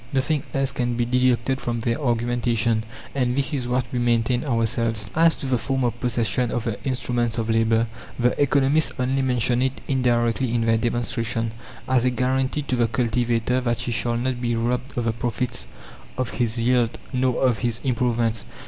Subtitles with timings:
[0.11, 5.07] Nothing else can be deducted from their argumentation, and this is what we maintain ourselves.
[5.13, 7.85] As to the form of possession of the instruments of labour,
[8.17, 11.51] the economists only mention it indirectly in their demonstration,
[11.87, 15.67] as a guarantee to the cultivator that he shall not be robbed of the profits
[16.17, 18.43] of his yield nor of his improvements.